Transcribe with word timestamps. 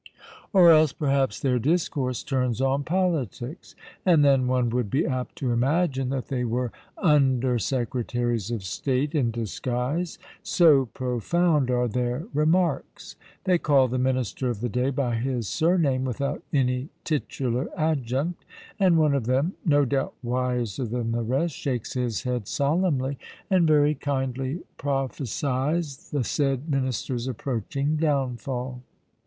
Or 0.51 0.71
else, 0.71 0.93
perhaps, 0.93 1.39
their 1.39 1.59
discourse 1.59 2.23
turns 2.23 2.59
on 2.59 2.83
politics; 2.83 3.75
and, 4.03 4.25
then, 4.25 4.47
one 4.47 4.71
would 4.71 4.89
be 4.89 5.05
apt 5.05 5.35
to 5.35 5.51
imagine 5.51 6.09
that 6.09 6.25
they 6.29 6.43
were 6.43 6.71
Under 6.97 7.59
Secretaries 7.59 8.49
of 8.49 8.63
State 8.63 9.13
in 9.13 9.29
disguise, 9.29 10.17
so 10.41 10.87
profound 10.87 11.69
are 11.69 11.87
their 11.87 12.25
remarks! 12.33 13.15
They 13.43 13.59
call 13.59 13.87
the 13.87 13.99
Minister 13.99 14.49
of 14.49 14.61
the 14.61 14.69
day 14.69 14.89
by 14.89 15.17
his 15.17 15.47
surname 15.47 16.03
without 16.03 16.41
any 16.51 16.89
titular 17.03 17.69
adjunct; 17.77 18.43
and 18.79 18.97
one 18.97 19.13
of 19.13 19.27
them, 19.27 19.53
no 19.63 19.85
doubt 19.85 20.15
wiser 20.23 20.83
than 20.85 21.11
the 21.11 21.21
rest, 21.21 21.55
shakes 21.55 21.93
his 21.93 22.23
head 22.23 22.47
solemnly, 22.47 23.19
and 23.51 23.67
very 23.67 23.93
kindly 23.93 24.63
prophesies 24.77 26.09
the 26.09 26.23
said 26.23 26.69
Minister's 26.71 27.27
approaching 27.27 27.97
downfall. 27.97 28.81